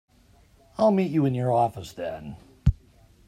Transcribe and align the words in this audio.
I'll 0.79 0.89
meet 0.89 1.11
you 1.11 1.25
in 1.27 1.35
your 1.35 1.51
office 1.51 1.93
then. 1.93 2.35